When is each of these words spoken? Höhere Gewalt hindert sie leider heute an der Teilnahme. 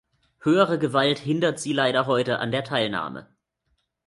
Höhere 0.39 0.79
Gewalt 0.79 1.19
hindert 1.19 1.59
sie 1.59 1.73
leider 1.73 2.07
heute 2.07 2.39
an 2.39 2.49
der 2.49 2.63
Teilnahme. 2.63 3.27